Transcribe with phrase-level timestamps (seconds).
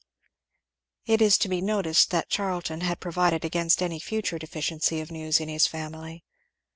[1.05, 5.39] It is to be noticed that Charlton had provided against any future deficiency of news
[5.39, 6.23] in his family.